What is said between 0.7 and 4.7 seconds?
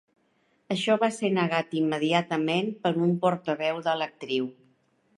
Això va ser negat immediatament per un portaveu de l'actriu.